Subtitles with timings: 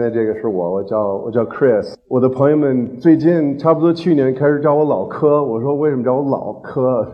[0.00, 1.92] 前面这个是我，我叫我叫 Chris。
[2.08, 7.06] 我的朋友们最近差不多去年开始叫我老柯，我说为什么叫我老柯？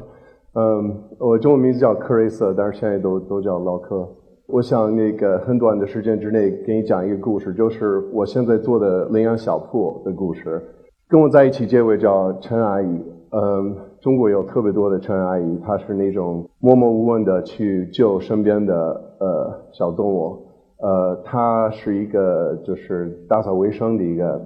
[0.54, 4.08] 嗯，我中文名字叫克瑞瑟，但是现在都都叫老柯。
[4.46, 10.62] 我想那个很短的时间之内给你讲一个故事，就是我现在做的领养小铺的故事。
[11.08, 18.74] 跟我在一起这位叫陈阿姨，嗯，中国有特别多的陈阿姨，她是那种默默无闻的去救身边的
[19.18, 20.45] 呃小动物。
[20.78, 24.40] 呃，他是一个就是打扫卫生的一个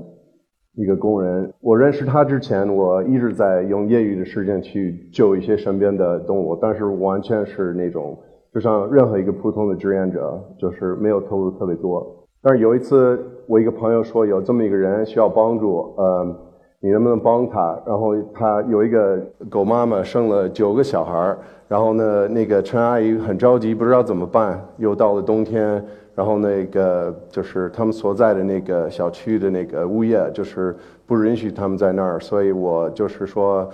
[0.75, 1.53] 一个工人。
[1.61, 8.19] 我认识他之前，我一直在用业余的时间去救一些身边的动物，但是完全是那种
[8.55, 12.27] 就像任何一个普通的志愿者，就是没有投入特别多。
[12.43, 16.47] 但是有一次，我一个朋友说有这么一个人需要帮助，呃。
[16.83, 17.79] 你能不能帮他？
[17.85, 19.19] 然后他有一个
[19.51, 21.39] 狗妈妈生了九个小孩儿，
[21.69, 24.59] 然后呢，那个陈阿姨很着急，不知道怎么办。
[24.79, 25.85] 又到了冬天，
[26.21, 30.77] 然后那个就是他们所在的那个小区的那个物业就是
[31.07, 33.67] 不允许他们在那儿，所以我就是说，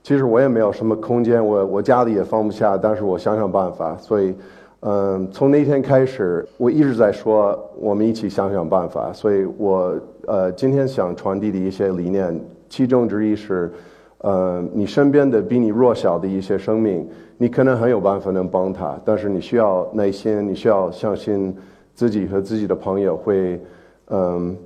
[0.00, 3.96] 其实我也没有什么空间，我我家里也放不下，但是我想想办法。
[3.96, 4.32] 所以，
[4.82, 9.12] 嗯，从那天开始，我一直在说我们一起想想办法。
[9.12, 9.98] 所以我。
[10.26, 13.72] 呃，今天想传递的一些理念，其中之一是，
[14.18, 21.52] 呃，你身边的比你弱小的一些生命，你可能很有办法能帮他，但是你需要耐心，你需要相信
[21.94, 23.60] 自己和自己的朋友会，
[24.08, 24.56] 嗯，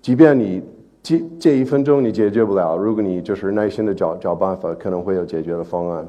[0.00, 0.62] 即便你
[1.02, 6.08] 这这一分钟你解决不了，如果你就是耐心的找找办法，可能会有解决的方案。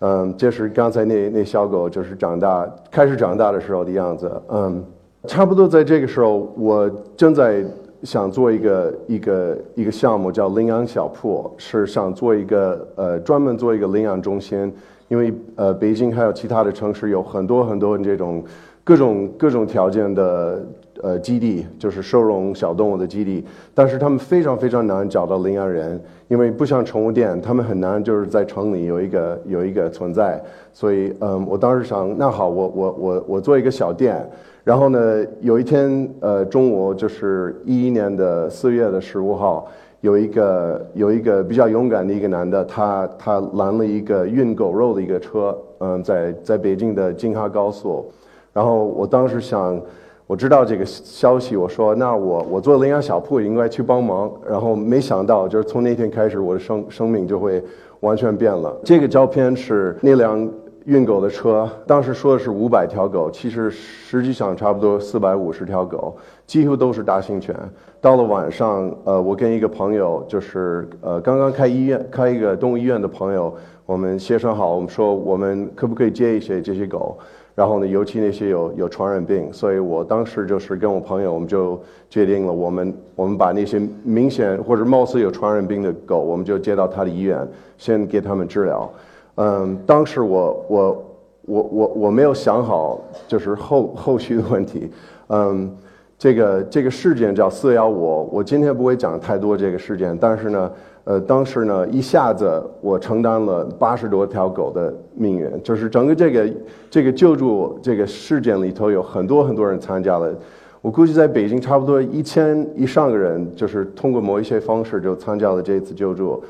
[0.00, 4.42] 嗯，这是刚才那那小狗就是长大开始长大的时候的样子。
[4.48, 4.84] 嗯，
[5.26, 7.64] 差不多在这个时候，我正在。
[8.04, 14.74] 想做一个一个一个项目叫领养小铺，是想做一个呃专门做一个领养中心，
[15.12, 18.42] 因为呃北京还有其他的城市有很多很多这种
[18.82, 20.64] 各种各种条件的
[21.02, 34.26] 呃基地，就是收容小动物的基地，但是他们非常非常难找到领养人，因为不像宠物店，他们很难就是在城里有一个有一个存在，所以嗯，我当时想，那好，我我我我做一个小店。
[34.64, 39.68] 然后呢，有一天，呃，中午就是一一年的四月的十五号，
[40.02, 48.10] 有一个有一个比较勇敢的一个男的，他他拦了一个运狗肉的一个车，嗯，在在北京的京哈高速。
[48.52, 49.80] 然后我当时想，
[50.26, 54.28] 我知道这个消息，我说那我我做领养小铺应该去帮忙。
[54.44, 57.62] 然后没想到，就是从那天开始，我的生生命就会
[58.00, 58.76] 完全变了。
[58.82, 60.50] 这个照片是那辆。
[60.84, 66.16] 运狗的车，当时说的是五百条狗，其实实际上差不多四百五十条狗，
[66.52, 67.56] 几乎都是大型犬。
[67.98, 73.54] 到了晚上，呃，我跟一个朋友，就是呃刚刚开医院、开一个动物医院的朋友，
[73.86, 77.16] 我们协商好，我们说我们可不可以接一些这些狗？
[77.54, 81.80] 然后呢，尤其那些有有传染病，所以我当时就是跟我朋友，我们就
[82.10, 87.48] 决定了，我们我们把那些明显或者貌似有传染病的狗，我们就接到他的医院，
[87.78, 88.92] 先给他们治疗。
[89.36, 91.04] 嗯，当时我我
[91.46, 94.90] 我我我没有想好，就是后后续的问题。
[95.28, 95.74] 嗯，
[96.22, 100.70] 这个这个事件叫四幺五，我今天不会讲太多这个事件，但是呢，
[101.02, 106.48] 呃，当时呢一下子我承担了八十多条狗的命运，就是整个这个
[106.88, 110.32] 这个救助这个事件里头有很多很多人参加了，
[110.80, 116.40] 我估计在北京差不多一千以上个人，就是通过某一些方式就参加了这次救助。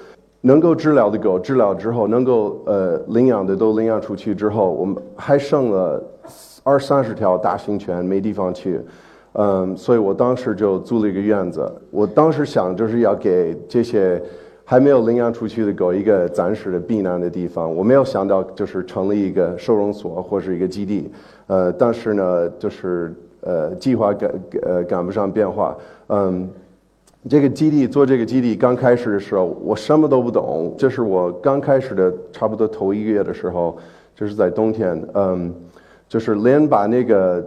[0.42, 6.04] 能够治疗的狗治疗之后，能够呃领养的都领养出去之后，我们还剩了
[6.62, 8.78] 二三十条大型犬没地方去，
[9.34, 11.70] 嗯，所以我当时就租了一个院子。
[11.90, 14.22] 我当时想就是要给这些
[14.64, 17.74] 还没有领养出去的狗一个暂时的避难的地方。
[17.74, 21.10] 我没有想到就是成立一个收容所或是一个基地，
[21.46, 24.30] 呃，但是呢，就是呃计划赶
[24.62, 25.76] 呃赶不上变化，
[26.08, 26.48] 嗯。
[27.30, 30.74] 这个基地做这个基地刚开始的时候，我什么都不懂。
[30.76, 33.78] 这是我刚开始的差不多头一个月的时候，
[34.16, 35.54] 就是在冬天，嗯，
[36.08, 37.40] 就是连把那个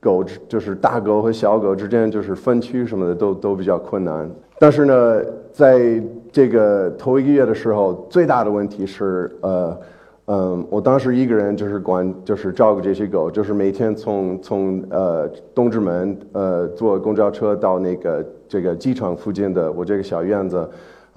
[0.00, 4.30] 狗，就是大狗和小狗之间就是分区什么的都都比较困难。
[4.58, 5.22] 但是呢，
[5.52, 6.02] 在
[6.32, 9.78] 这个头一个月的时候，最大的问题是，呃，
[10.26, 18.24] 嗯，我当时一个人就是管，就是照顾这些狗，就是每天从从呃东直门呃坐公交车到那个。
[18.50, 20.66] 这个机场附近的我这个小院子，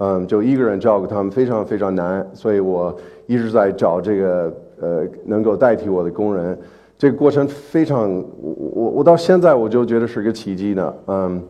[0.00, 2.94] 嗯，就一个人照顾他们非常非常难，所以我
[3.26, 6.58] 一直在找这个呃能够代替我的工人。
[7.02, 11.42] 这个过程非常，我我我到现在我就觉得是个奇迹呢，嗯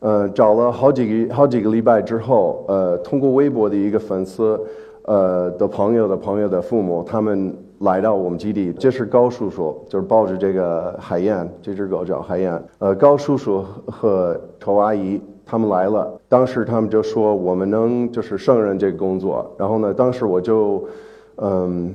[0.00, 4.60] 嗯，找了好几个好几个礼拜之后，呃，通过微博的一个粉丝，
[5.04, 8.72] 呃的朋友的朋友的父母，他们来到我们基地。
[8.72, 12.60] 这是高叔叔，就是抱着这个海燕，这只狗叫海燕。
[12.80, 19.54] 呃，高叔叔和丑阿姨他们来了，当时他们就说我们能就是胜任这个工作。
[19.56, 20.84] 然后呢，当时我就，
[21.36, 21.94] 嗯，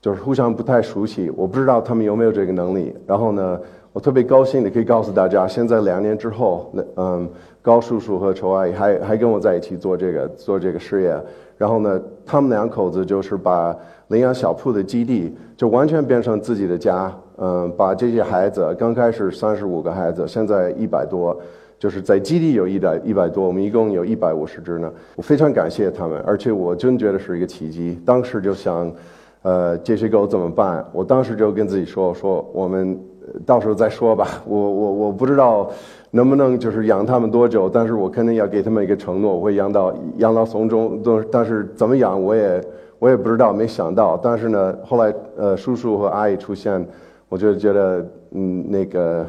[0.00, 2.94] 就是互相不太熟悉，我不知道他们有没有这个能力。
[3.06, 3.60] 然后呢，
[3.92, 7.28] 我特别高兴的可以告诉大家，现在两年之后，那嗯，
[7.60, 11.14] 高叔叔和仇阿姨还还跟我在一起做这个做这个事业。
[11.58, 13.76] 然后呢，他们两口子就是把
[14.08, 17.12] 领养小铺的基地就完全变成自己的家。
[17.42, 21.34] 嗯，把这些孩子，刚开始三十五个孩子，现在一百多，
[21.78, 24.92] 就是在基地有一百一百多，我们一共有一百五十只呢。
[25.16, 27.98] 我非常感谢他们，而且我真觉得是一个奇迹。
[28.04, 28.92] 当时就想，
[29.42, 30.84] 呃，这些狗怎么办？
[30.92, 32.98] 我当时就跟自己说，说我们
[33.46, 34.28] 到时候再说吧。
[34.46, 35.70] 我我我不知道。
[36.12, 37.70] 能不能就是养它们多久？
[37.70, 41.00] 但是我肯定要给他们一个承诺，我会养到养到送终。
[41.04, 42.60] 都但是怎么养，我也
[42.98, 44.16] 我也不知道，没想到。
[44.20, 46.84] 但是呢，后来呃，叔叔和阿姨出现，
[47.28, 49.24] 我就觉得嗯，那个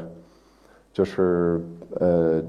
[0.92, 1.62] 就是
[2.00, 2.42] 呃，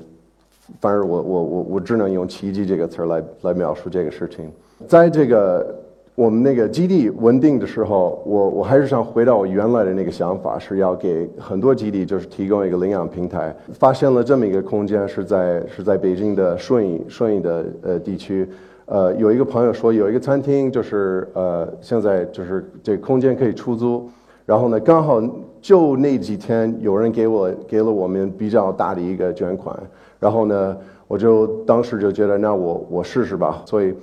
[0.80, 4.50] 反正我我我我只能用奇迹这个词来来描述这个事情，
[4.88, 5.81] 在这个。
[6.14, 13.54] 我们那个基地稳定的时候，我我还是想回到我原来的那个想法，是要给很多基地就是提供一个领养平台。
[13.72, 18.46] 发现了这么一个空间，是在是在北京的顺义顺义的呃地区，
[18.84, 24.06] 呃有一个朋友说有一个餐厅，就是呃现在就是这空间可以出租，
[24.44, 25.18] 然后呢刚好
[25.62, 29.74] 就那几天有人给我给了我们比较大的一个捐款，
[30.20, 30.76] 然后呢
[31.08, 33.94] 我就当时就觉得那我我试试吧，所以。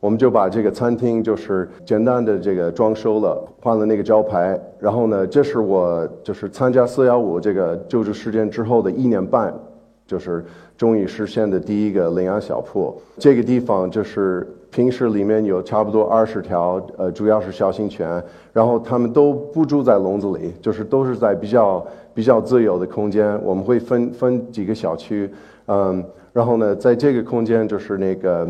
[0.00, 4.56] 我们就把这个餐厅就是简单的这个装修了，换了那个招牌。
[4.78, 9.52] 然后呢，这是我就是参加四幺五这个救助事件之后的一年半，
[10.06, 10.44] 就是
[10.76, 12.94] 终于实现的第一个领养小铺。
[13.18, 18.22] 这个地方就是平时里面有差不多二十条，呃，主要是小型犬，
[18.52, 21.84] 然后他们都不住在笼子里，就是都是在比较
[22.14, 23.36] 比较自由的空间。
[23.42, 25.28] 我们会分分几个小区，
[25.66, 28.48] 嗯，然后呢，在这个空间就是那个。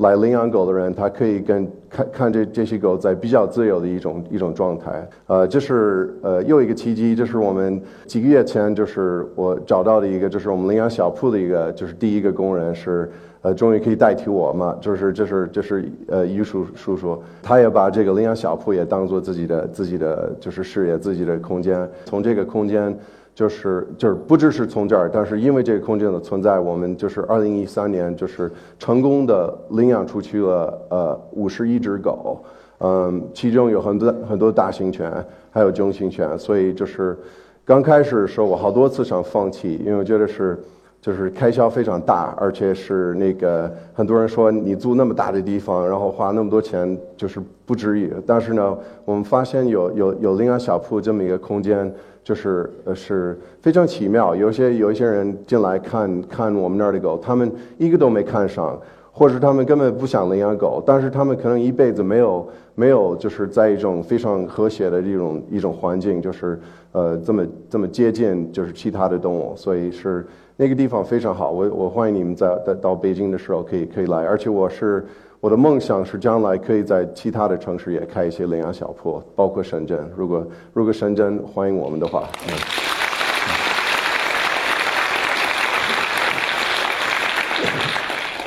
[0.00, 5.06] 来领养狗的人，他可以跟看看这这些狗在比较自由的一种一种状态。
[5.26, 13.10] 呃，这是呃又一个契机，这是我们几个月前就是我找到的一个，就是我们领养小铺的一个，就是第一个工人是
[13.42, 22.96] 呃终于可以代替我嘛，就是这是这是呃于叔叔叔，他也把这个领养小铺也当做自己的自己的就是事业自己的空间，从这个空间。
[23.40, 32.44] 就是就是不只是从这儿，但是因为这个空间的存在，我们就是二零一三年就是成功的领养出去了呃五十一只狗，
[32.80, 35.10] 嗯，其中有很多很多大型犬，
[35.50, 37.16] 还有中型犬，所以就是
[37.64, 40.58] 刚开始的时候我好多次想放弃，因为我觉得是
[41.00, 51.92] 就是开销非常大，而且是那个很多人说你租那么大的地方，然后花那么多钱就是不值于，但是呢，我们发现有有有领养小铺这么一个空间。
[52.22, 58.78] 就是呃是非常奇妙，有些有一些人进来看看我们那儿的狗，他们一个都没看上，
[59.10, 66.60] 或者他们根本不想领养狗，但是他们可能一辈子没有没有就是在一种非常和谐的这种一种环境，就是
[66.92, 70.26] 呃这么这么接近就是其他的动物，所以是
[70.60, 75.06] 那个地方非常好，我我欢迎你们在在到北京的时候可以可以来，而且我是。
[75.40, 80.06] 我的梦想是将来可以在其他的城市也开一些领养小铺，包括深圳。
[80.14, 82.28] 如果如果深圳欢迎我们的话，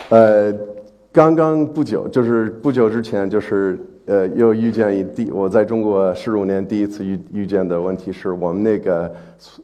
[0.10, 0.54] 呃，
[1.12, 9.12] 刚刚不久，就是不久之前，就是呃，又遇见一第我在中国十五年第一次遇遇见的问题是我们那个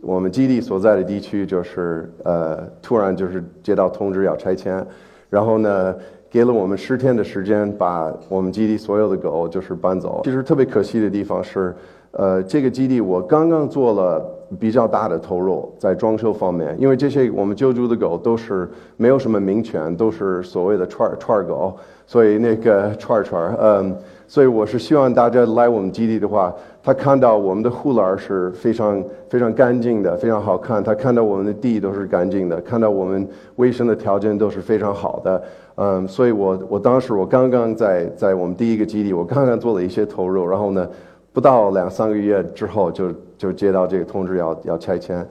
[0.01, 4.85] 我们基地所在的地区，就是呃，突然就是接到通知要拆迁，
[5.29, 5.95] 然后呢。
[6.31, 10.21] 给了我们十天的时间，把我们基地所有的狗就是搬走。
[10.23, 11.75] 其实特别可惜的地方是，
[12.11, 14.23] 呃，这个基地我刚刚做了
[14.59, 21.75] 比较大的投入在装修方面，因为这些我们救助的狗都是没有什么名犬，都是所谓的串串狗，
[22.09, 23.95] 所以那个串串，嗯，
[24.27, 26.51] 所以我是希望大家来我们基地的话。
[26.81, 30.83] 他看到我们的护栏是非常非常干净的，非常好看。
[30.83, 35.43] 他看到我们的地都是干净的，看到我们卫生的条件都是非常好的。
[35.75, 40.89] 嗯，所以我我当时我刚刚在在我们第一个基地，我刚刚做了一些投入，然后呢，
[41.31, 45.23] 不到两三个月之后就就接到这个通知要要拆迁。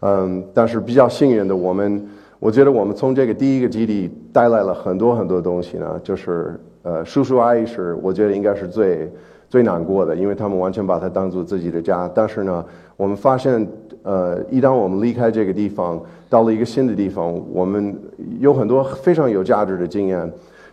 [0.00, 2.06] 嗯，但是比较幸运的，我们
[2.38, 9.10] 我觉得我们从这个第一个基地带来了很多很多东西呢，就是呃叔叔阿姨是我觉得应该是最。
[9.48, 12.10] 最难过的，因为他们完全把它当做自己的家。
[12.12, 12.62] 但是呢，
[12.96, 13.64] 我们发现，
[14.02, 17.96] 呃，一旦我们离开这个地方，到了一个新的地方，我们
[18.40, 20.30] 有很多非常有价值的经验。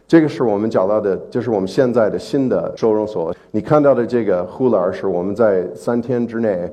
[0.07, 3.31] 这个是我们找到的，就是我们现在的新的收容所。
[3.51, 6.67] 你看到的这个护栏是我们在三天之内。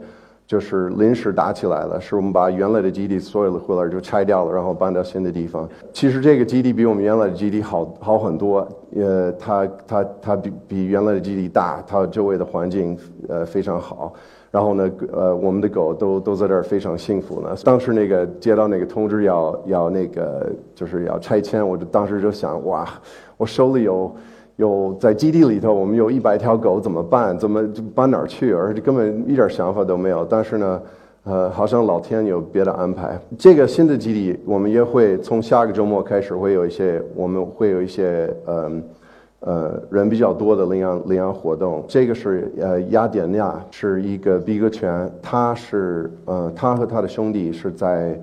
[0.51, 5.69] 就是临时搭起来了，是我们把原来的基地所有的护栏就拆掉了，然后搬到新的地方。
[5.93, 8.67] 其实这个基地比我们原来的基地好好很多，
[8.97, 14.13] 呃，它它它比比原来的基地大，它周围的环境呃非常好。
[14.51, 17.55] 然后呢，呃，我们的狗都都在这儿非常幸福呢。
[17.63, 22.85] 当时那个接到那个通知要要那个就是要拆迁，我就当时就想，哇，
[23.37, 24.13] 我手里有。
[24.61, 27.37] 有在基地里头，我们有一百条狗怎么办？
[27.39, 28.53] 怎么搬哪儿去？
[28.53, 30.23] 而且根本一点想法都没有。
[30.29, 30.83] 但是呢，
[31.25, 33.19] 呃，好像老天有别的安排。
[33.39, 38.71] 这个新的基地，我们也会从下个周末开始会有一些，我们会有一些呃
[39.41, 41.83] 呃人比较多的领养领养活动。
[41.89, 48.21] 这个是呃雅典娜是一个比格犬，他是呃他和他的兄弟是在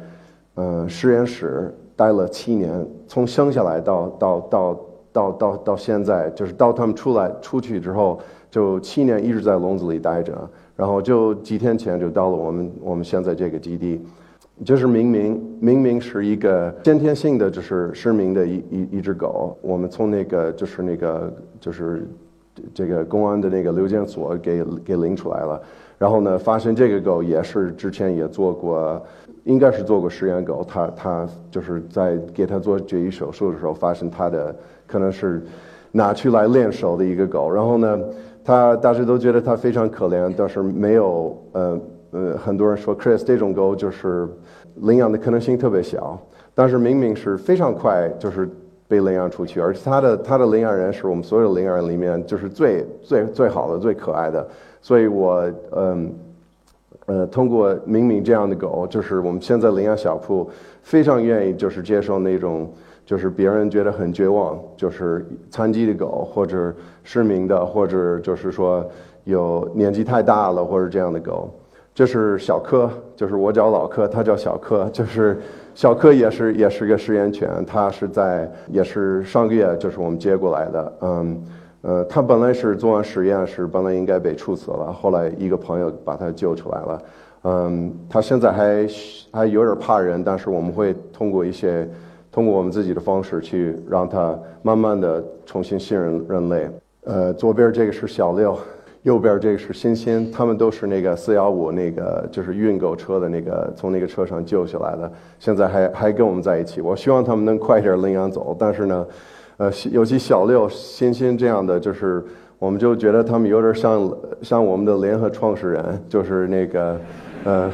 [0.53, 4.79] 呃实验室待了七年，从生下来到到到。
[5.17, 8.19] 到到到现在，就是到他们出来出去之后，
[8.51, 13.99] 就七年一直在笼子里待着，然后就几天前就到了我们我们现在这个基地，
[14.63, 22.07] 就是明明明明是一个先天性的就是失明的一一一只狗，我们从那个就是那个就是
[22.71, 25.59] 这个公安的那个留检所给给领出来了，
[25.97, 29.01] 然后呢，发现这个狗也是之前也做过。
[29.47, 34.53] 应该是做过实验狗，他他就是在给他做绝育手术的时候，发现他的
[34.87, 35.43] 可能是
[35.91, 37.51] 拿去来练手的一个狗。
[37.51, 37.99] 然后呢，
[38.43, 41.79] 他大家都觉得他非常可怜，但是没有呃
[42.11, 44.27] 呃，很多人说 Chris 这种狗就是
[44.75, 46.17] 领养的可能性特别小，
[46.55, 48.49] 但是明明是非常快就是
[48.87, 54.47] 被领养出去，而且他的他的领养人是我们所有领养人里面就是最最最好的、最可爱的，
[54.81, 55.43] 所以我
[55.75, 56.11] 嗯。
[57.05, 60.49] 呃，通过明明这样的狗，就是我们现在领养小铺，
[60.83, 62.69] 非常愿意就是接受那种，
[63.07, 66.71] 就是别人觉得很绝望，就是残疾的狗或者
[67.03, 68.85] 失明的，或者就是说
[69.23, 71.49] 有年纪太大了或者这样的狗。
[71.95, 75.39] 这是小柯，就是我叫老柯，他叫小柯，就是
[75.73, 81.43] 小柯也是也是个实验犬，他是在也是上个月就是我们接过来的，嗯。
[81.83, 87.01] 呃，他本来是做完实验是本来应该被处死了，后来一个朋友把他救出来了。
[87.43, 88.87] 嗯，他现在还
[89.31, 91.87] 还有点怕人，但是我们会通过一些
[92.37, 96.69] 通过我们自己的方式去让它慢慢的重新信任人类。
[97.05, 98.55] 呃，左边这个是小六，
[99.01, 106.79] 右边这个是欣欣，他们都是那个四幺五那个就是运狗车的那个从那个车上救下来的，现在还还跟我们在一起。
[106.79, 109.03] 我希望他们能快点领养走，但是呢。
[109.57, 112.23] 呃，尤其小六、欣欣这样的，就是
[112.59, 117.01] 我们就觉得他们有点像像我们的联合创始人，就是那个，
[117.43, 117.71] 呃，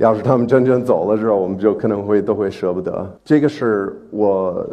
[0.00, 3.06] 要是他们真正走了之后，我们就可能会都会舍不得。
[3.24, 4.66] 这个是我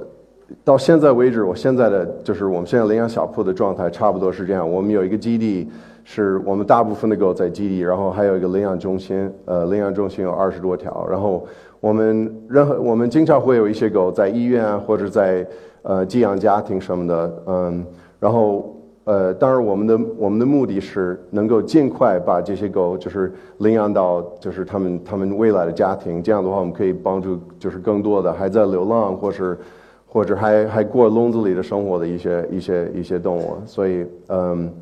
[0.63, 4.69] 到现在为止，我现在的就是我们现在领养小铺的状态差不多是这样。
[4.69, 5.69] 我们有一个基地，
[6.03, 11.45] 是我们大部分的狗在基地，然后还有一个领养中心，呃，领养中心有二十多条，然后
[11.79, 15.45] 我们任何我们经常会有一些狗在医院啊，或者在。
[15.83, 17.85] 呃，寄养家庭什么的，嗯，
[18.19, 18.75] 然后
[19.07, 29.57] 呃，当然我们的我们的目的是能够尽快把这些狗就是领养到就是他们他们未来的家庭，这样的话我们可以帮助就是更多的还在流浪或是
[30.05, 34.73] 或者还还过笼子里的生活的一些一些一些动物，所以嗯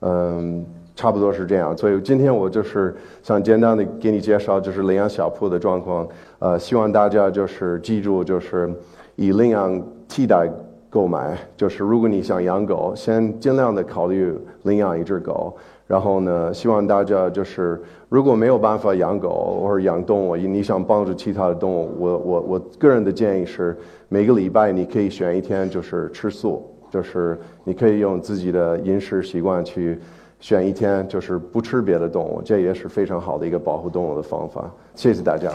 [0.00, 0.66] 嗯，
[0.96, 1.76] 差不多是这样。
[1.78, 2.92] 所以今天我就是
[3.22, 6.08] 想简单的给你介绍就是领养小铺的状况，
[6.40, 8.68] 呃，希望大家就是记住就是
[9.14, 9.80] 以领养。
[10.14, 10.46] 替代
[10.92, 15.56] 购买就是，如果你想养狗，先尽量的考虑领养一只狗。
[15.86, 17.80] 然后呢，希望大家就是，
[18.10, 23.74] 如果没有办法养狗或者养动物，你想帮助其他的动物，我我我个人的建议是，
[24.10, 29.98] 每个礼拜你可以选一天就是吃素，就是你可以用自己的饮食习惯去
[30.40, 34.70] 选一天，就是不吃别的动物，这也是非常好的一个保护动物的方法。
[34.94, 35.50] 谢谢大家。